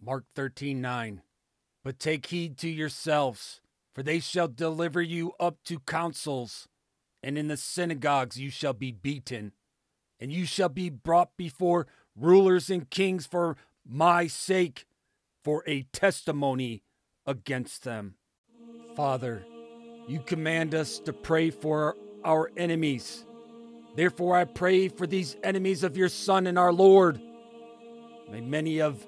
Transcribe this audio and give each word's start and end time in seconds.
Mark 0.00 0.24
13 0.34 0.80
9. 0.80 1.22
But 1.84 1.98
take 1.98 2.26
heed 2.26 2.58
to 2.58 2.68
yourselves, 2.68 3.60
for 3.94 4.02
they 4.02 4.20
shall 4.20 4.48
deliver 4.48 5.00
you 5.00 5.32
up 5.40 5.58
to 5.64 5.78
councils, 5.80 6.68
and 7.22 7.38
in 7.38 7.48
the 7.48 7.56
synagogues 7.56 8.38
you 8.38 8.50
shall 8.50 8.72
be 8.72 8.92
beaten, 8.92 9.52
and 10.20 10.32
you 10.32 10.44
shall 10.44 10.68
be 10.68 10.90
brought 10.90 11.36
before 11.36 11.86
rulers 12.14 12.70
and 12.70 12.90
kings 12.90 13.26
for 13.26 13.56
my 13.86 14.26
sake, 14.26 14.86
for 15.42 15.64
a 15.66 15.82
testimony 15.92 16.82
against 17.26 17.84
them. 17.84 18.14
Father, 18.96 19.44
you 20.06 20.20
command 20.20 20.74
us 20.74 20.98
to 21.00 21.12
pray 21.12 21.50
for 21.50 21.96
our 22.24 22.50
enemies. 22.56 23.24
Therefore, 23.96 24.36
I 24.36 24.44
pray 24.44 24.88
for 24.88 25.06
these 25.06 25.36
enemies 25.42 25.82
of 25.82 25.96
your 25.96 26.08
Son 26.08 26.46
and 26.46 26.58
our 26.58 26.72
Lord. 26.72 27.20
May 28.30 28.40
many 28.40 28.80
of 28.80 29.06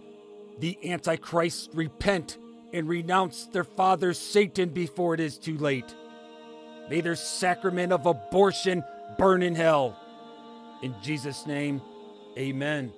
the 0.61 0.79
Antichrist 0.91 1.71
repent 1.75 2.39
and 2.73 2.89
renounce 2.89 3.47
their 3.47 3.65
father 3.65 4.13
Satan 4.13 4.69
before 4.69 5.15
it 5.15 5.21
is 5.21 5.39
too 5.39 5.57
late. 5.57 5.95
May 6.89 7.01
their 7.01 7.17
sacrament 7.17 7.93
of 7.93 8.07
abortion 8.07 8.85
burn 9.19 9.43
in 9.43 9.55
hell. 9.55 9.99
In 10.83 10.95
Jesus' 11.03 11.47
name, 11.47 11.81
amen. 12.39 12.93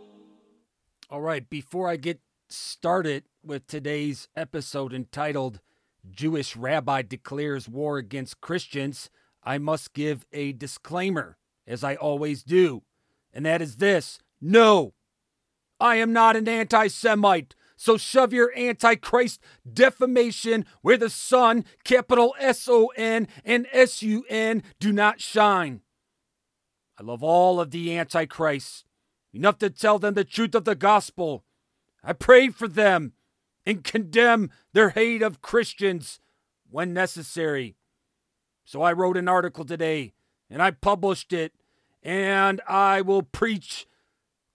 All 1.08 1.20
right, 1.20 1.48
before 1.48 1.88
I 1.88 1.96
get 1.96 2.20
started 2.48 3.24
with 3.44 3.66
today's 3.66 4.28
episode 4.36 4.92
entitled 4.92 5.60
Jewish 6.10 6.56
Rabbi 6.56 7.02
Declares 7.02 7.68
War 7.68 7.98
Against 7.98 8.40
Christians, 8.40 9.08
I 9.44 9.58
must 9.58 9.94
give 9.94 10.26
a 10.32 10.52
disclaimer, 10.52 11.36
as 11.66 11.84
I 11.84 11.94
always 11.94 12.42
do, 12.42 12.82
and 13.32 13.46
that 13.46 13.62
is 13.62 13.76
this 13.76 14.18
no, 14.40 14.94
I 15.82 15.96
am 15.96 16.12
not 16.12 16.36
an 16.36 16.48
anti 16.48 16.86
Semite. 16.86 17.56
So 17.74 17.96
shove 17.96 18.32
your 18.32 18.56
Antichrist 18.56 19.40
defamation 19.70 20.64
where 20.82 20.96
the 20.96 21.10
sun, 21.10 21.64
capital 21.82 22.36
S 22.38 22.68
O 22.68 22.92
N 22.96 23.26
and 23.44 23.66
S 23.72 24.00
U 24.00 24.24
N, 24.30 24.62
do 24.78 24.92
not 24.92 25.20
shine. 25.20 25.80
I 26.96 27.02
love 27.02 27.24
all 27.24 27.58
of 27.58 27.72
the 27.72 27.98
Antichrists, 27.98 28.84
enough 29.32 29.58
to 29.58 29.70
tell 29.70 29.98
them 29.98 30.14
the 30.14 30.22
truth 30.22 30.54
of 30.54 30.64
the 30.64 30.76
gospel. 30.76 31.42
I 32.04 32.12
pray 32.12 32.50
for 32.50 32.68
them 32.68 33.14
and 33.66 33.82
condemn 33.82 34.50
their 34.72 34.90
hate 34.90 35.22
of 35.22 35.42
Christians 35.42 36.20
when 36.70 36.92
necessary. 36.92 37.74
So 38.64 38.82
I 38.82 38.92
wrote 38.92 39.16
an 39.16 39.26
article 39.26 39.64
today 39.64 40.12
and 40.48 40.62
I 40.62 40.70
published 40.70 41.32
it, 41.32 41.54
and 42.04 42.60
I 42.68 43.00
will 43.00 43.22
preach 43.22 43.88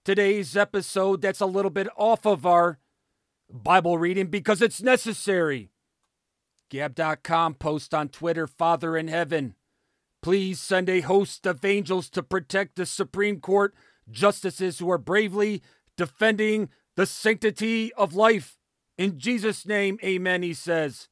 today's 0.08 0.56
episode 0.56 1.20
that's 1.20 1.38
a 1.38 1.44
little 1.44 1.70
bit 1.70 1.86
off 1.94 2.24
of 2.24 2.46
our 2.46 2.78
Bible 3.52 3.98
reading 3.98 4.28
because 4.28 4.62
it's 4.62 4.80
necessary. 4.80 5.68
Gab.com 6.70 7.52
post 7.52 7.92
on 7.92 8.08
Twitter, 8.08 8.46
Father 8.46 8.96
in 8.96 9.08
Heaven. 9.08 9.54
Please 10.22 10.60
send 10.60 10.88
a 10.88 11.02
host 11.02 11.44
of 11.44 11.62
angels 11.62 12.08
to 12.08 12.22
protect 12.22 12.76
the 12.76 12.86
Supreme 12.86 13.38
Court 13.38 13.74
justices 14.10 14.78
who 14.78 14.90
are 14.90 14.96
bravely 14.96 15.62
defending 15.98 16.70
the 16.96 17.04
sanctity 17.04 17.92
of 17.92 18.14
life. 18.14 18.56
In 18.96 19.18
Jesus' 19.18 19.66
name, 19.66 19.98
amen, 20.02 20.42
he 20.42 20.54
says. 20.54 21.10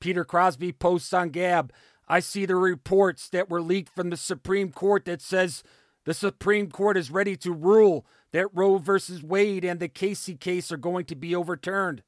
Peter 0.00 0.24
Crosby 0.24 0.72
posts 0.72 1.12
on 1.12 1.28
Gab. 1.28 1.72
I 2.08 2.18
see 2.18 2.44
the 2.44 2.56
reports 2.56 3.28
that 3.28 3.48
were 3.48 3.62
leaked 3.62 3.94
from 3.94 4.10
the 4.10 4.16
Supreme 4.16 4.72
Court 4.72 5.04
that 5.04 5.22
says 5.22 5.62
the 6.04 6.14
Supreme 6.14 6.70
Court 6.70 6.96
is 6.96 7.10
ready 7.10 7.36
to 7.38 7.52
rule 7.52 8.04
that 8.32 8.48
Roe 8.52 8.78
versus 8.78 9.22
Wade 9.22 9.64
and 9.64 9.80
the 9.80 9.88
Casey 9.88 10.34
case 10.34 10.70
are 10.70 10.76
going 10.76 11.04
to 11.06 11.14
be 11.14 11.34
overturned. 11.34 12.02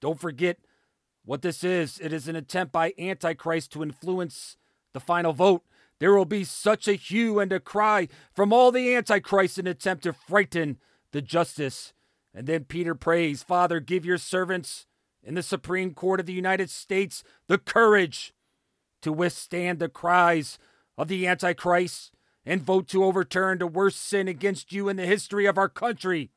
Don't 0.00 0.20
forget 0.20 0.58
what 1.24 1.42
this 1.42 1.62
is. 1.62 1.98
It 1.98 2.12
is 2.12 2.28
an 2.28 2.36
attempt 2.36 2.72
by 2.72 2.94
Antichrist 2.98 3.72
to 3.72 3.82
influence 3.82 4.56
the 4.92 5.00
final 5.00 5.32
vote. 5.32 5.62
There 5.98 6.14
will 6.14 6.24
be 6.24 6.44
such 6.44 6.88
a 6.88 6.94
hue 6.94 7.38
and 7.38 7.52
a 7.52 7.60
cry 7.60 8.08
from 8.34 8.52
all 8.52 8.72
the 8.72 8.94
Antichrist 8.94 9.58
in 9.58 9.66
an 9.66 9.72
attempt 9.72 10.04
to 10.04 10.12
frighten 10.12 10.78
the 11.12 11.20
justice. 11.20 11.92
And 12.34 12.46
then 12.46 12.64
Peter 12.64 12.94
prays, 12.94 13.42
Father, 13.42 13.80
give 13.80 14.04
your 14.04 14.18
servants 14.18 14.86
in 15.22 15.34
the 15.34 15.42
Supreme 15.42 15.92
Court 15.92 16.20
of 16.20 16.26
the 16.26 16.32
United 16.32 16.70
States 16.70 17.22
the 17.48 17.58
courage 17.58 18.32
to 19.02 19.12
withstand 19.12 19.78
the 19.78 19.88
cries 19.88 20.58
of 20.96 21.08
the 21.08 21.26
Antichrist 21.26 22.12
and 22.44 22.62
vote 22.62 22.88
to 22.88 23.04
overturn 23.04 23.58
the 23.58 23.66
worst 23.66 24.00
sin 24.00 24.28
against 24.28 24.72
you 24.72 24.88
in 24.88 24.96
the 24.96 25.06
history 25.06 25.46
of 25.46 25.58
our 25.58 25.68
country. 25.68 26.30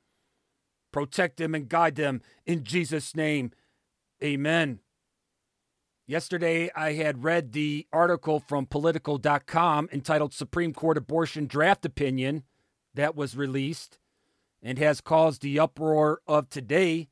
Protect 0.91 1.37
them 1.37 1.55
and 1.55 1.69
guide 1.69 1.95
them 1.95 2.21
in 2.45 2.63
Jesus' 2.63 3.15
name. 3.15 3.51
Amen. 4.23 4.79
Yesterday, 6.05 6.69
I 6.75 6.93
had 6.93 7.23
read 7.23 7.53
the 7.53 7.87
article 7.93 8.39
from 8.39 8.65
Politico.com 8.65 9.89
entitled 9.91 10.33
Supreme 10.33 10.73
Court 10.73 10.97
Abortion 10.97 11.47
Draft 11.47 11.85
Opinion 11.85 12.43
that 12.93 13.15
was 13.15 13.37
released 13.37 13.99
and 14.61 14.77
has 14.77 15.01
caused 15.01 15.41
the 15.41 15.59
uproar 15.59 16.21
of 16.27 16.49
today. 16.49 17.09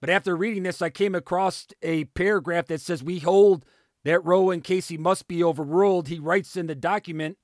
But 0.00 0.10
after 0.10 0.36
reading 0.36 0.62
this, 0.62 0.80
I 0.80 0.90
came 0.90 1.14
across 1.14 1.66
a 1.82 2.04
paragraph 2.04 2.66
that 2.66 2.80
says, 2.80 3.02
We 3.02 3.18
hold 3.18 3.64
that 4.04 4.24
Roe 4.24 4.50
and 4.50 4.64
Casey 4.64 4.96
must 4.96 5.28
be 5.28 5.42
overruled. 5.42 6.08
He 6.08 6.18
writes 6.18 6.56
in 6.56 6.66
the 6.66 6.74
document 6.74 7.36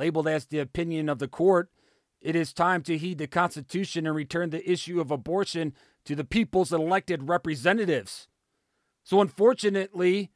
labeled 0.00 0.26
as 0.26 0.46
the 0.46 0.58
opinion 0.58 1.10
of 1.10 1.18
the 1.18 1.28
court, 1.28 1.68
it 2.22 2.34
is 2.34 2.54
time 2.54 2.82
to 2.82 2.96
heed 2.96 3.18
the 3.18 3.26
Constitution 3.26 4.06
and 4.06 4.16
return 4.16 4.48
the 4.48 4.68
issue 4.68 4.98
of 4.98 5.10
abortion 5.10 5.74
to 6.06 6.16
the 6.16 6.24
people's 6.24 6.72
elected 6.72 7.28
representatives. 7.28 8.26
So, 9.04 9.20
unfortunately, 9.20 10.30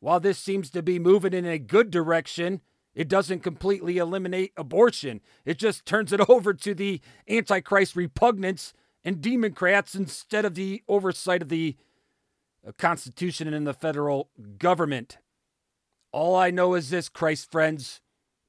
while 0.00 0.18
this 0.18 0.38
seems 0.38 0.68
to 0.70 0.82
be 0.82 0.98
moving 0.98 1.32
in 1.32 1.46
a 1.46 1.60
good 1.60 1.92
direction, 1.92 2.60
it 2.92 3.08
doesn't 3.08 3.44
completely 3.44 3.98
eliminate 3.98 4.52
abortion. 4.56 5.20
It 5.44 5.58
just 5.58 5.86
turns 5.86 6.12
it 6.12 6.20
over 6.28 6.52
to 6.52 6.74
the 6.74 7.00
Antichrist 7.28 7.94
repugnance 7.94 8.74
and 9.04 9.20
Democrats 9.20 9.94
instead 9.94 10.44
of 10.44 10.56
the 10.56 10.82
oversight 10.88 11.42
of 11.42 11.50
the 11.50 11.76
Constitution 12.78 13.54
and 13.54 13.66
the 13.66 13.74
federal 13.74 14.30
government. 14.58 15.18
All 16.10 16.34
I 16.34 16.50
know 16.50 16.74
is 16.74 16.90
this, 16.90 17.08
Christ 17.08 17.50
friends 17.52 18.00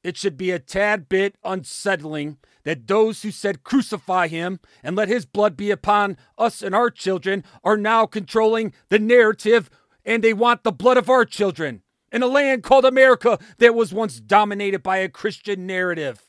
it 0.06 0.16
should 0.18 0.38
be 0.38 0.52
a 0.52 0.60
tad 0.60 1.10
bit 1.10 1.36
unsettling 1.44 2.38
that 2.64 2.86
those 2.86 3.24
who 3.24 3.32
said 3.32 3.64
crucify 3.64 4.28
him 4.28 4.60
and 4.84 4.96
let 4.96 5.08
his 5.08 5.26
blood 5.26 5.58
be 5.58 5.72
upon 5.72 6.16
us 6.38 6.62
and 6.62 6.76
our 6.76 6.92
children 6.92 7.44
are 7.64 7.76
now 7.76 8.06
controlling 8.06 8.72
the 8.90 9.00
narrative 9.00 9.68
and 10.06 10.24
they 10.24 10.32
want 10.32 10.64
the 10.64 10.72
blood 10.72 10.98
of 10.98 11.10
our 11.10 11.26
children 11.26 11.82
in 12.12 12.22
a 12.22 12.28
land 12.28 12.62
called 12.62 12.86
America 12.86 13.40
that 13.58 13.74
was 13.74 13.96
once 13.96 14.20
dominated 14.20 14.84
by 14.84 14.98
a 14.98 15.10
Christian 15.10 15.66
narrative. 15.66 16.22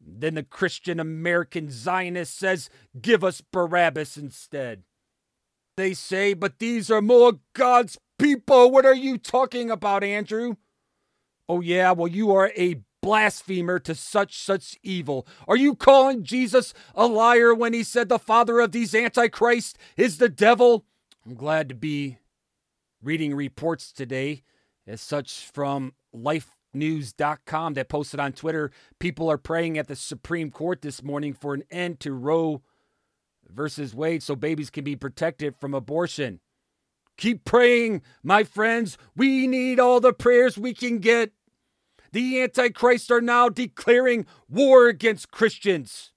Then 0.00 0.36
the 0.36 0.42
Christian 0.42 0.98
American 0.98 1.70
Zionist 1.70 2.38
says, 2.38 2.70
Give 2.98 3.22
us 3.22 3.42
Barabbas 3.42 4.16
instead. 4.16 4.82
They 5.76 5.92
say, 5.92 6.32
But 6.32 6.58
these 6.58 6.90
are 6.90 7.02
more 7.02 7.34
God's 7.52 7.98
people. 8.18 8.70
What 8.70 8.86
are 8.86 8.94
you 8.94 9.18
talking 9.18 9.70
about, 9.70 10.02
Andrew? 10.02 10.56
Oh, 11.48 11.60
yeah, 11.60 11.92
well, 11.92 12.08
you 12.08 12.32
are 12.32 12.50
a 12.56 12.80
blasphemer 13.02 13.78
to 13.80 13.94
such 13.94 14.38
such 14.38 14.78
evil. 14.82 15.26
Are 15.48 15.56
you 15.56 15.74
calling 15.74 16.22
Jesus 16.22 16.72
a 16.94 17.06
liar 17.06 17.52
when 17.54 17.72
he 17.72 17.82
said 17.82 18.08
the 18.08 18.18
father 18.18 18.60
of 18.60 18.72
these 18.72 18.94
antichrists 18.94 19.74
is 19.96 20.18
the 20.18 20.28
devil? 20.28 20.86
I'm 21.26 21.34
glad 21.34 21.68
to 21.68 21.74
be 21.74 22.18
reading 23.02 23.34
reports 23.34 23.92
today 23.92 24.44
as 24.86 25.00
such 25.00 25.50
from 25.52 25.94
lifenews.com 26.14 27.74
that 27.74 27.88
posted 27.88 28.20
on 28.20 28.32
Twitter. 28.32 28.70
People 28.98 29.28
are 29.30 29.38
praying 29.38 29.78
at 29.78 29.88
the 29.88 29.96
Supreme 29.96 30.50
Court 30.50 30.82
this 30.82 31.02
morning 31.02 31.34
for 31.34 31.54
an 31.54 31.64
end 31.70 32.00
to 32.00 32.12
Roe 32.12 32.62
versus 33.48 33.94
Wade 33.94 34.22
so 34.22 34.36
babies 34.36 34.70
can 34.70 34.84
be 34.84 34.96
protected 34.96 35.56
from 35.56 35.74
abortion. 35.74 36.40
Keep 37.16 37.44
praying, 37.44 38.02
my 38.22 38.44
friends. 38.44 38.98
We 39.14 39.46
need 39.46 39.78
all 39.78 40.00
the 40.00 40.12
prayers 40.12 40.58
we 40.58 40.74
can 40.74 40.98
get. 40.98 41.32
The 42.12 42.42
Antichrist 42.42 43.10
are 43.10 43.20
now 43.20 43.48
declaring 43.48 44.26
war 44.48 44.88
against 44.88 45.30
Christians. 45.30 46.12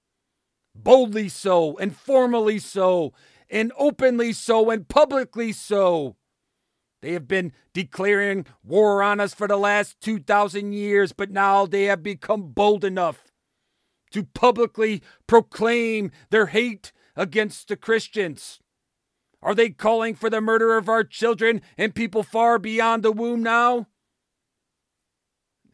Boldly 0.74 1.28
so, 1.28 1.76
and 1.78 1.96
formally 1.96 2.58
so, 2.58 3.14
and 3.48 3.72
openly 3.78 4.32
so, 4.32 4.70
and 4.70 4.86
publicly 4.86 5.52
so. 5.52 6.16
They 7.02 7.12
have 7.12 7.28
been 7.28 7.52
declaring 7.72 8.46
war 8.64 9.02
on 9.02 9.20
us 9.20 9.32
for 9.32 9.48
the 9.48 9.56
last 9.56 10.00
2,000 10.00 10.72
years, 10.72 11.12
but 11.12 11.30
now 11.30 11.64
they 11.64 11.84
have 11.84 12.02
become 12.02 12.48
bold 12.48 12.84
enough 12.84 13.32
to 14.10 14.24
publicly 14.24 15.02
proclaim 15.26 16.10
their 16.30 16.46
hate 16.46 16.92
against 17.14 17.68
the 17.68 17.76
Christians. 17.76 18.60
Are 19.46 19.54
they 19.54 19.70
calling 19.70 20.14
for 20.14 20.28
the 20.28 20.42
murder 20.42 20.76
of 20.76 20.90
our 20.90 21.04
children 21.04 21.62
and 21.78 21.94
people 21.94 22.22
far 22.22 22.58
beyond 22.58 23.02
the 23.02 23.12
womb 23.12 23.42
now? 23.42 23.86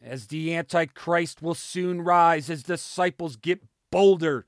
as 0.05 0.27
the 0.27 0.53
Antichrist 0.53 1.41
will 1.41 1.55
soon 1.55 2.01
rise 2.01 2.49
as 2.49 2.61
disciples 2.63 3.37
get 3.37 3.63
bolder 3.89 4.45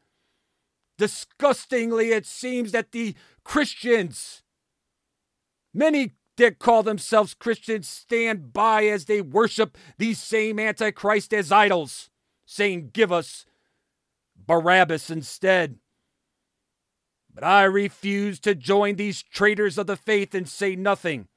disgustingly, 0.98 2.12
it 2.12 2.26
seems 2.26 2.72
that 2.72 2.92
the 2.92 3.16
Christians, 3.44 4.44
many 5.74 6.14
that 6.38 6.60
call 6.60 6.84
themselves 6.84 7.34
Christians, 7.34 7.88
stand 7.88 8.54
by 8.54 8.86
as 8.86 9.06
they 9.06 9.22
worship 9.22 9.78
these 9.98 10.20
same 10.20 10.60
Antichrist 10.60 11.34
as 11.34 11.52
idols, 11.52 12.10
saying, 12.46 12.90
Give 12.94 13.12
us 13.12 13.46
Barabbas 14.36 15.10
instead. 15.10 15.78
But 17.36 17.44
I 17.44 17.66
refuse 17.66 18.40
to 18.40 18.56
join 18.56 18.96
these 18.96 19.22
traitors 19.22 19.78
of 19.78 19.88
the 19.88 19.98
faith 19.98 20.34
and 20.34 20.48
say 20.48 20.78
nothing. 20.78 21.28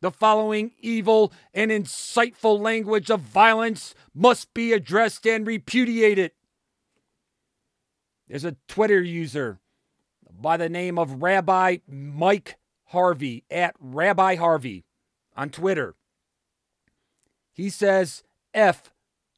The 0.00 0.10
following 0.10 0.72
evil 0.80 1.32
and 1.54 1.70
insightful 1.70 2.58
language 2.58 3.08
of 3.08 3.20
violence 3.20 3.94
must 4.12 4.52
be 4.52 4.72
addressed 4.72 5.24
and 5.24 5.46
repudiated. 5.46 6.32
There's 8.26 8.44
a 8.44 8.56
Twitter 8.66 9.00
user 9.00 9.60
by 10.28 10.56
the 10.56 10.68
name 10.68 10.98
of 10.98 11.22
Rabbi 11.22 11.78
Mike 11.86 12.58
Harvey 12.86 13.44
at 13.48 13.76
Rabbi 13.78 14.34
Harvey 14.34 14.84
on 15.36 15.50
Twitter. 15.50 15.94
He 17.52 17.70
says, 17.70 18.24
F 18.52 18.92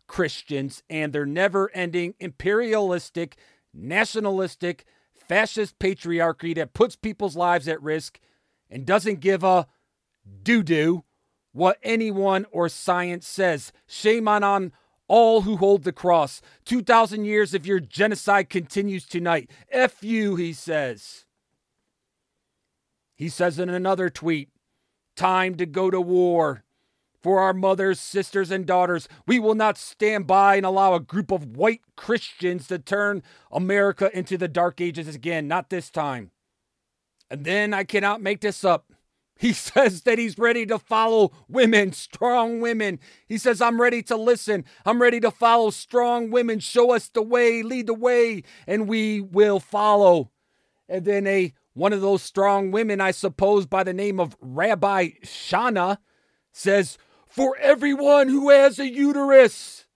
Christians 0.06 0.82
and 0.88 1.12
their 1.12 1.26
never 1.26 1.70
ending 1.74 2.14
imperialistic, 2.20 3.36
nationalistic, 3.74 4.86
fascist 5.28 5.78
patriarchy 5.78 6.54
that 6.54 6.74
puts 6.74 6.96
people's 6.96 7.36
lives 7.36 7.68
at 7.68 7.82
risk 7.82 8.20
and 8.70 8.86
doesn't 8.86 9.20
give 9.20 9.44
a 9.44 9.66
doo 10.42 10.62
doo 10.62 11.04
what 11.52 11.78
anyone 11.82 12.46
or 12.50 12.68
science 12.68 13.26
says. 13.26 13.72
Shame 13.86 14.26
on, 14.28 14.42
on 14.42 14.72
all 15.08 15.42
who 15.42 15.56
hold 15.56 15.84
the 15.84 15.92
cross. 15.92 16.40
2,000 16.64 17.24
years 17.24 17.54
of 17.54 17.66
your 17.66 17.80
genocide 17.80 18.50
continues 18.50 19.06
tonight. 19.06 19.50
F 19.70 20.02
you, 20.02 20.36
he 20.36 20.52
says. 20.52 21.24
He 23.14 23.28
says 23.28 23.58
in 23.58 23.68
another 23.68 24.10
tweet, 24.10 24.48
time 25.14 25.54
to 25.56 25.66
go 25.66 25.90
to 25.90 26.00
war. 26.00 26.64
For 27.24 27.40
our 27.40 27.54
mothers, 27.54 28.00
sisters, 28.00 28.50
and 28.50 28.66
daughters, 28.66 29.08
we 29.26 29.38
will 29.38 29.54
not 29.54 29.78
stand 29.78 30.26
by 30.26 30.56
and 30.56 30.66
allow 30.66 30.92
a 30.92 31.00
group 31.00 31.30
of 31.30 31.56
white 31.56 31.80
Christians 31.96 32.66
to 32.68 32.78
turn 32.78 33.22
America 33.50 34.10
into 34.12 34.36
the 34.36 34.46
dark 34.46 34.78
ages 34.78 35.14
again. 35.14 35.48
Not 35.48 35.70
this 35.70 35.90
time. 35.90 36.32
And 37.30 37.46
then 37.46 37.72
I 37.72 37.84
cannot 37.84 38.20
make 38.20 38.42
this 38.42 38.62
up. 38.62 38.92
He 39.38 39.52
says 39.54 40.02
that 40.02 40.18
he's 40.18 40.38
ready 40.38 40.64
to 40.66 40.78
follow 40.78 41.32
women, 41.48 41.92
strong 41.92 42.60
women. 42.60 43.00
He 43.26 43.38
says, 43.38 43.60
I'm 43.60 43.80
ready 43.80 44.02
to 44.04 44.16
listen. 44.16 44.64
I'm 44.84 45.02
ready 45.02 45.18
to 45.20 45.30
follow 45.30 45.70
strong 45.70 46.30
women. 46.30 46.60
Show 46.60 46.92
us 46.92 47.08
the 47.08 47.22
way, 47.22 47.62
lead 47.62 47.88
the 47.88 47.94
way, 47.94 48.42
and 48.66 48.86
we 48.86 49.20
will 49.20 49.60
follow. 49.60 50.30
And 50.90 51.04
then 51.04 51.26
a 51.26 51.52
one 51.72 51.92
of 51.92 52.00
those 52.00 52.22
strong 52.22 52.70
women, 52.70 53.00
I 53.00 53.10
suppose, 53.10 53.66
by 53.66 53.82
the 53.82 53.94
name 53.94 54.20
of 54.20 54.36
Rabbi 54.40 55.08
Shana, 55.24 55.98
says, 56.52 56.96
For 57.34 57.56
everyone 57.58 58.28
who 58.28 58.50
has 58.50 58.78
a 58.78 58.88
uterus. 58.88 59.86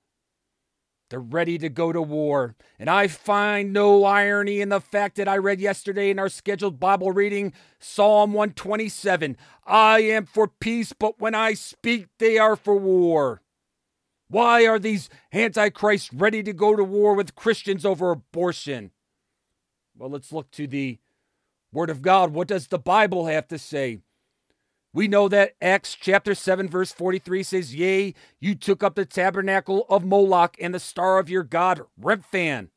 They're 1.09 1.21
ready 1.21 1.57
to 1.59 1.69
go 1.69 1.93
to 1.93 2.03
war. 2.03 2.57
And 2.81 2.91
I 2.91 3.07
find 3.07 3.73
no 3.73 4.03
irony 4.03 4.61
in 4.61 4.71
the 4.71 4.81
fact 4.81 5.15
that 5.17 5.29
I 5.29 5.37
read 5.37 5.61
yesterday 5.61 6.11
in 6.11 6.19
our 6.19 6.29
scheduled 6.29 6.81
Bible 6.81 7.13
reading 7.13 7.53
Psalm 7.79 8.33
127 8.33 9.37
I 9.65 10.01
am 10.01 10.27
for 10.27 10.49
peace, 10.49 10.93
but 10.93 11.21
when 11.21 11.37
I 11.37 11.55
speak, 11.55 12.09
they 12.19 12.39
are 12.39 12.57
for 12.57 12.77
war. 12.77 13.41
Why 14.27 14.67
are 14.67 14.81
these 14.81 15.09
antichrists 15.33 16.13
ready 16.13 16.43
to 16.43 16.53
go 16.53 16.75
to 16.75 16.83
war 16.83 17.15
with 17.15 17.37
Christians 17.37 17.87
over 17.87 18.11
abortion? 18.11 18.91
Well, 19.97 20.11
let's 20.11 20.33
look 20.33 20.51
to 20.53 20.67
the 20.67 20.99
Word 21.71 21.89
of 21.89 22.03
God. 22.03 22.33
What 22.33 22.49
does 22.49 22.67
the 22.67 22.81
Bible 22.81 23.27
have 23.27 23.47
to 23.47 23.59
say? 23.59 24.01
We 24.93 25.07
know 25.07 25.29
that 25.29 25.55
Acts 25.61 25.95
chapter 25.95 26.35
7, 26.35 26.69
verse 26.69 26.93
43 26.93 27.43
says, 27.43 27.75
Yea, 27.75 28.15
you 28.41 28.55
took 28.55 28.83
up 28.83 28.95
the 28.95 29.05
tabernacle 29.05 29.85
of 29.89 30.05
Moloch 30.05 30.57
and 30.61 30.75
the 30.75 30.81
star 30.81 31.19
of 31.19 31.29
your 31.29 31.43
god, 31.43 31.83
Remphan, 32.01 32.69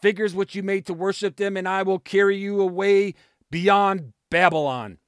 figures 0.00 0.34
which 0.34 0.54
you 0.54 0.62
made 0.62 0.86
to 0.86 0.94
worship 0.94 1.36
them, 1.36 1.56
and 1.56 1.68
I 1.68 1.82
will 1.82 2.00
carry 2.00 2.36
you 2.36 2.60
away 2.60 3.14
beyond 3.50 4.12
Babylon. 4.28 4.98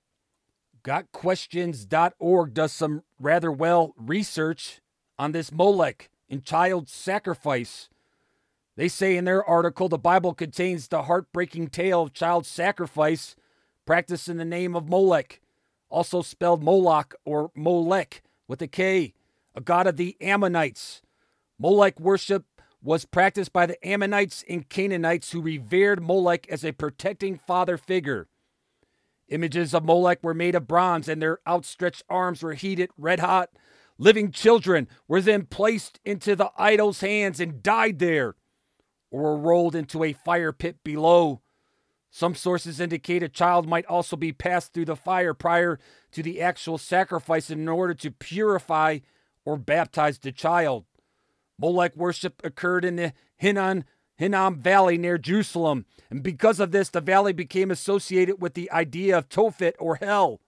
GotQuestions.org 0.85 2.55
does 2.55 2.73
some 2.73 3.02
rather 3.19 3.50
well 3.50 3.93
research 3.96 4.81
on 5.19 5.32
this 5.32 5.50
Molech 5.50 6.08
and 6.31 6.44
child 6.44 6.88
sacrifice. 6.88 7.88
They 8.76 8.88
say 8.88 9.17
in 9.17 9.25
their 9.25 9.44
article 9.44 9.88
the 9.88 9.99
Bible 9.99 10.35
contains 10.35 10.87
the 10.87 11.02
heartbreaking 11.02 11.69
tale 11.69 12.02
of 12.02 12.12
child 12.12 12.46
sacrifice 12.46 13.35
practiced 13.85 14.29
in 14.29 14.37
the 14.37 14.44
name 14.44 14.76
of 14.76 14.88
Molech 14.88 15.40
also 15.88 16.23
spelled 16.23 16.62
Moloch 16.62 17.14
or 17.25 17.50
Molech 17.55 18.23
with 18.46 18.62
a 18.62 18.67
K, 18.67 19.14
a 19.55 19.61
god 19.61 19.87
of 19.87 19.96
the 19.96 20.17
Ammonites. 20.20 21.02
Molech 21.58 21.99
worship 21.99 22.44
was 22.82 23.05
practiced 23.05 23.52
by 23.52 23.67
the 23.67 23.87
Ammonites 23.87 24.44
and 24.49 24.69
Canaanites 24.69 25.32
who 25.32 25.40
revered 25.40 26.02
Molech 26.02 26.49
as 26.49 26.64
a 26.64 26.73
protecting 26.73 27.38
father 27.38 27.76
figure. 27.76 28.29
Images 29.29 29.75
of 29.75 29.85
Molech 29.85 30.23
were 30.23 30.35
made 30.35 30.55
of 30.55 30.69
bronze 30.69 31.08
and 31.08 31.20
their 31.20 31.40
outstretched 31.46 32.05
arms 32.08 32.43
were 32.43 32.55
heated 32.55 32.90
red 32.96 33.20
hot. 33.20 33.50
Living 33.99 34.31
children 34.31 34.88
were 35.08 35.20
then 35.20 35.44
placed 35.44 35.99
into 36.05 36.37
the 36.37 36.50
idol's 36.56 37.00
hands 37.00 37.40
and 37.40 37.62
died 37.62 37.99
there 37.99 38.37
or 39.11 39.23
were 39.23 39.38
rolled 39.38 39.75
into 39.75 40.05
a 40.05 40.12
fire 40.12 40.52
pit 40.52 40.76
below. 40.85 41.40
Some 42.11 42.35
sources 42.35 42.81
indicate 42.81 43.23
a 43.23 43.29
child 43.29 43.69
might 43.69 43.87
also 43.87 44.17
be 44.17 44.33
passed 44.33 44.73
through 44.73 44.87
the 44.87 44.97
fire 44.97 45.35
prior 45.35 45.79
to 46.13 46.23
the 46.23 46.41
actual 46.41 46.79
sacrifice 46.79 47.51
in 47.51 47.69
order 47.69 47.95
to 47.95 48.11
purify 48.11 49.01
or 49.45 49.57
baptize 49.57 50.19
the 50.19 50.33
child. 50.33 50.85
Molech 51.59 51.97
worship 51.97 52.41
occurred 52.45 52.85
in 52.85 52.97
the 52.97 53.13
Hinnom, 53.37 53.85
Hinnom 54.17 54.57
Valley 54.57 54.97
near 54.97 55.19
Jerusalem, 55.19 55.87
and 56.11 56.23
because 56.23 56.61
of 56.61 56.71
this, 56.71 56.89
the 56.89 57.01
valley 57.01 57.33
became 57.33 57.71
associated 57.71 58.41
with 58.41 58.55
the 58.55 58.71
idea 58.71 59.19
of 59.19 59.29
Tophet 59.29 59.75
or 59.79 59.97
hell. 59.97 60.41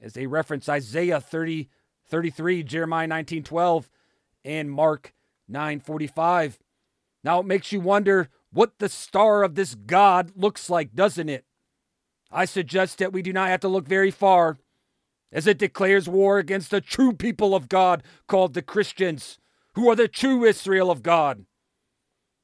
As 0.00 0.14
they 0.14 0.26
reference 0.26 0.68
Isaiah 0.68 1.20
30, 1.20 1.68
33, 2.08 2.62
Jeremiah 2.62 3.06
19, 3.06 3.42
12, 3.42 3.90
and 4.44 4.70
Mark 4.70 5.12
9, 5.48 5.80
45. 5.80 6.58
Now 7.22 7.40
it 7.40 7.46
makes 7.46 7.70
you 7.70 7.80
wonder 7.80 8.28
what 8.52 8.78
the 8.78 8.88
star 8.88 9.42
of 9.42 9.54
this 9.54 9.74
God 9.74 10.32
looks 10.36 10.68
like, 10.68 10.94
doesn't 10.94 11.28
it? 11.28 11.44
I 12.30 12.44
suggest 12.44 12.98
that 12.98 13.12
we 13.12 13.22
do 13.22 13.32
not 13.32 13.48
have 13.48 13.60
to 13.60 13.68
look 13.68 13.86
very 13.86 14.10
far, 14.10 14.58
as 15.32 15.46
it 15.46 15.58
declares 15.58 16.08
war 16.08 16.38
against 16.38 16.70
the 16.70 16.80
true 16.80 17.12
people 17.12 17.54
of 17.54 17.68
God, 17.68 18.02
called 18.26 18.54
the 18.54 18.62
Christians, 18.62 19.38
who 19.74 19.88
are 19.90 19.96
the 19.96 20.08
true 20.08 20.44
Israel 20.44 20.90
of 20.90 21.02
God. 21.02 21.44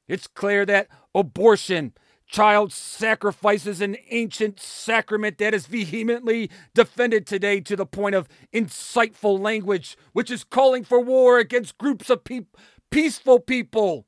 It's 0.07 0.27
clear 0.27 0.65
that 0.65 0.87
abortion, 1.13 1.93
child 2.25 2.71
sacrifice, 2.71 3.65
is 3.65 3.81
an 3.81 3.97
ancient 4.09 4.59
sacrament 4.59 5.37
that 5.37 5.53
is 5.53 5.67
vehemently 5.67 6.49
defended 6.73 7.27
today 7.27 7.59
to 7.61 7.75
the 7.75 7.85
point 7.85 8.15
of 8.15 8.29
insightful 8.53 9.39
language, 9.39 9.97
which 10.13 10.31
is 10.31 10.45
calling 10.45 10.83
for 10.83 11.01
war 11.01 11.39
against 11.39 11.77
groups 11.77 12.09
of 12.09 12.23
pe- 12.23 12.45
peaceful 12.89 13.39
people 13.39 14.05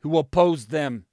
who 0.00 0.18
oppose 0.18 0.66
them. 0.66 1.06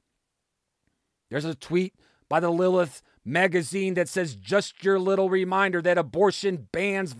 There's 1.31 1.45
a 1.45 1.55
tweet 1.55 1.95
by 2.29 2.41
the 2.41 2.51
Lilith 2.51 3.01
magazine 3.23 3.93
that 3.95 4.09
says 4.09 4.35
just 4.35 4.83
your 4.83 4.99
little 4.99 5.29
reminder 5.29 5.81
that 5.81 5.97
abortion 5.97 6.67
bans 6.71 7.15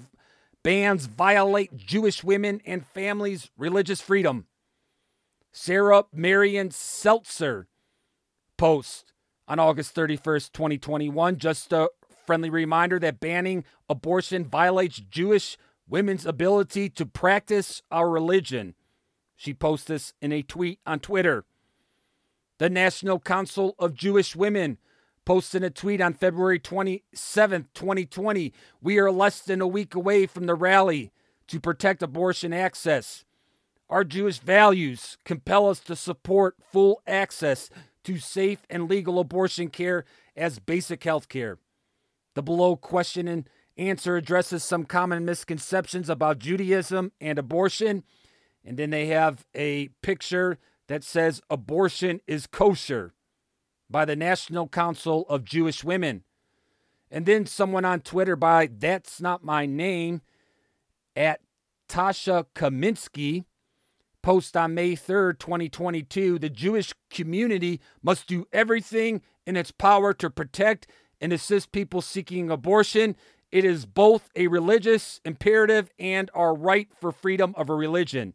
bans 0.63 1.07
violate 1.07 1.75
Jewish 1.75 2.23
women 2.23 2.61
and 2.65 2.85
families' 2.85 3.49
religious 3.57 3.99
freedom. 3.99 4.45
Sarah 5.51 6.03
Marion 6.13 6.69
Seltzer 6.71 7.67
post 8.57 9.13
on 9.47 9.57
August 9.59 9.95
31st, 9.95 10.51
2021. 10.51 11.37
Just 11.37 11.73
a 11.73 11.89
friendly 12.25 12.49
reminder 12.49 12.99
that 12.99 13.19
banning 13.19 13.63
abortion 13.89 14.45
violates 14.45 14.97
Jewish 14.97 15.57
women's 15.87 16.25
ability 16.25 16.89
to 16.89 17.05
practice 17.05 17.81
our 17.89 18.09
religion. 18.09 18.75
She 19.35 19.53
posted 19.53 19.95
this 19.95 20.13
in 20.21 20.31
a 20.31 20.43
tweet 20.43 20.79
on 20.85 20.99
Twitter. 20.99 21.45
The 22.61 22.69
National 22.69 23.19
Council 23.19 23.73
of 23.79 23.95
Jewish 23.95 24.35
Women 24.35 24.77
posted 25.25 25.63
a 25.63 25.71
tweet 25.71 25.99
on 25.99 26.13
February 26.13 26.59
27, 26.59 27.69
2020. 27.73 28.53
We 28.79 28.99
are 28.99 29.11
less 29.11 29.41
than 29.41 29.61
a 29.61 29.67
week 29.67 29.95
away 29.95 30.27
from 30.27 30.45
the 30.45 30.53
rally 30.53 31.11
to 31.47 31.59
protect 31.59 32.03
abortion 32.03 32.53
access. 32.53 33.25
Our 33.89 34.03
Jewish 34.03 34.37
values 34.37 35.17
compel 35.25 35.69
us 35.69 35.79
to 35.79 35.95
support 35.95 36.55
full 36.71 37.01
access 37.07 37.71
to 38.03 38.19
safe 38.19 38.59
and 38.69 38.87
legal 38.87 39.17
abortion 39.17 39.69
care 39.69 40.05
as 40.37 40.59
basic 40.59 41.03
health 41.03 41.29
care. 41.29 41.57
The 42.35 42.43
below 42.43 42.75
question 42.75 43.27
and 43.27 43.49
answer 43.75 44.17
addresses 44.17 44.63
some 44.63 44.85
common 44.85 45.25
misconceptions 45.25 46.11
about 46.11 46.37
Judaism 46.37 47.11
and 47.19 47.39
abortion. 47.39 48.03
And 48.63 48.77
then 48.77 48.91
they 48.91 49.07
have 49.07 49.47
a 49.55 49.87
picture 50.03 50.59
that 50.91 51.05
says 51.05 51.41
abortion 51.49 52.19
is 52.27 52.47
kosher. 52.47 53.13
by 53.89 54.03
the 54.03 54.15
National 54.15 54.67
Council 54.67 55.25
of 55.29 55.45
Jewish 55.45 55.85
Women. 55.85 56.23
And 57.09 57.25
then 57.25 57.45
someone 57.45 57.85
on 57.85 58.01
Twitter 58.01 58.35
by 58.35 58.67
That's 58.67 59.21
Not 59.21 59.41
My 59.41 59.65
Name 59.65 60.21
at 61.15 61.39
Tasha 61.87 62.45
Kaminsky 62.55 63.45
post 64.21 64.57
on 64.57 64.73
May 64.73 64.97
3rd, 64.97 65.39
2022. 65.39 66.39
The 66.39 66.49
Jewish 66.49 66.93
community 67.09 67.79
must 68.03 68.27
do 68.27 68.45
everything 68.51 69.21
in 69.47 69.55
its 69.55 69.71
power 69.71 70.13
to 70.15 70.29
protect 70.29 70.87
and 71.21 71.31
assist 71.31 71.71
people 71.71 72.01
seeking 72.01 72.49
abortion. 72.49 73.15
It 73.49 73.63
is 73.63 73.85
both 73.85 74.29
a 74.35 74.47
religious 74.47 75.21
imperative 75.23 75.89
and 75.97 76.29
our 76.33 76.53
right 76.53 76.89
for 76.99 77.13
freedom 77.13 77.53
of 77.55 77.69
a 77.69 77.75
religion. 77.75 78.33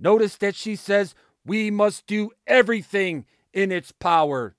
Notice 0.00 0.36
that 0.36 0.54
she 0.54 0.76
says 0.76 1.14
we 1.48 1.70
must 1.70 2.06
do 2.06 2.30
everything 2.46 3.24
in 3.54 3.72
its 3.72 3.90
power. 3.90 4.54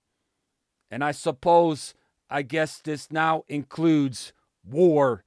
And 0.89 1.03
I 1.03 1.11
suppose, 1.11 1.93
I 2.29 2.41
guess 2.41 2.79
this 2.79 3.11
now 3.11 3.43
includes 3.47 4.33
war 4.67 5.23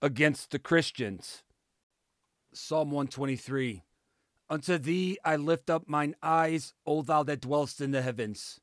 against 0.00 0.50
the 0.50 0.58
Christians. 0.58 1.42
Psalm 2.54 2.90
123 2.90 3.84
Unto 4.48 4.78
thee 4.78 5.18
I 5.24 5.36
lift 5.36 5.68
up 5.68 5.86
mine 5.86 6.16
eyes, 6.22 6.72
O 6.86 7.02
thou 7.02 7.22
that 7.24 7.42
dwellest 7.42 7.80
in 7.80 7.90
the 7.90 8.02
heavens. 8.02 8.58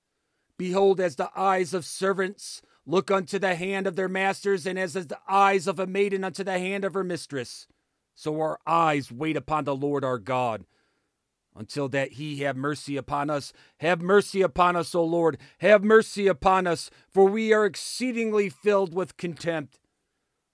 Behold, 0.58 1.00
as 1.00 1.16
the 1.16 1.30
eyes 1.36 1.74
of 1.74 1.86
servants 1.86 2.62
look 2.86 3.12
unto 3.12 3.38
the 3.38 3.56
hand 3.56 3.86
of 3.86 3.96
their 3.96 4.10
masters, 4.10 4.66
and 4.66 4.78
as 4.78 4.94
the 4.94 5.20
eyes 5.28 5.68
of 5.68 5.80
a 5.80 5.88
maiden 5.88 6.24
unto 6.24 6.44
the 6.44 6.60
hand 6.60 6.84
of 6.84 6.96
her 6.96 7.04
mistress, 7.04 7.68
so 8.16 8.40
our 8.40 8.60
eyes 8.66 9.12
wait 9.12 9.38
upon 9.38 9.64
the 9.64 9.76
Lord 9.76 10.04
our 10.04 10.18
God 10.18 10.66
until 11.56 11.90
that 11.90 12.14
he 12.14 12.38
have 12.40 12.56
mercy 12.56 12.98
upon 12.98 13.30
us. 13.30 13.54
Have 13.80 14.02
mercy 14.02 14.42
upon 14.42 14.76
us, 14.76 14.96
O 14.96 15.04
Lord. 15.04 15.38
Have 15.60 15.84
mercy 15.84 16.28
upon 16.28 16.68
us, 16.68 16.90
for 17.10 17.26
we 17.26 17.54
are 17.54 17.66
exceedingly 17.66 18.50
filled 18.50 18.94
with 18.94 19.18
contempt. 19.18 19.80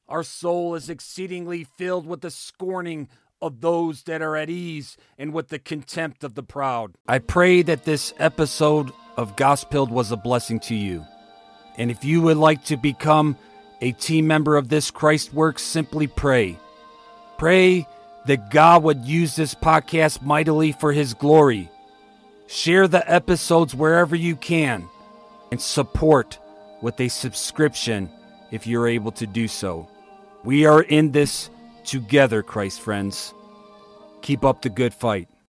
Our 0.08 0.24
soul 0.24 0.75
is 0.75 0.90
exceedingly 0.90 1.64
filled 1.64 2.06
with 2.06 2.22
the 2.22 2.32
scorning 2.32 3.08
of 3.42 3.62
those 3.62 4.04
that 4.04 4.22
are 4.22 4.36
at 4.36 4.50
ease 4.50 4.98
and 5.18 5.34
with 5.34 5.50
the 5.50 5.60
contempt 5.60 6.24
of 6.24 6.36
the 6.36 6.44
proud. 6.44 6.96
I 7.08 7.20
pray 7.20 7.62
that 7.64 7.84
this 7.86 8.14
episode 8.18 8.92
of 9.18 9.36
Gospel 9.36 9.88
was 9.88 10.12
a 10.12 10.18
blessing 10.18 10.60
to 10.62 10.75
you. 10.75 11.06
And 11.78 11.92
if 11.92 12.04
you 12.04 12.22
would 12.22 12.38
like 12.38 12.64
to 12.66 12.78
become 12.78 13.38
a 13.82 13.92
team 13.94 14.28
member 14.28 14.56
of 14.58 14.70
this 14.70 14.90
Christ 14.92 15.34
work, 15.34 15.60
simply 15.60 16.08
pray. 16.08 16.58
Pray 17.38 17.86
that 18.25 18.50
God 18.50 18.84
would 18.84 19.05
use 19.05 19.36
this 19.36 19.55
podcast 19.55 20.22
mightily 20.22 20.72
for 20.72 20.91
His 20.91 21.13
glory. 21.13 21.70
Share 22.48 22.88
the 22.88 23.10
episodes 23.12 23.75
wherever 23.75 24.15
you 24.15 24.36
can 24.36 24.88
and 25.51 25.62
support 25.62 26.39
with 26.82 27.00
a 27.00 27.08
subscription 27.08 28.10
if 28.51 28.67
you're 28.67 28.88
able 28.88 29.12
to 29.13 29.27
do 29.27 29.48
so. 29.48 29.88
We 30.44 30.65
are 30.65 30.82
in 30.84 31.12
this 31.12 31.50
together, 31.84 32.44
Christ 32.44 32.82
friends. 32.82 33.34
Keep 34.22 34.44
up 34.46 34.62
the 34.62 34.70
good 34.70 34.94
fight. 34.94 35.27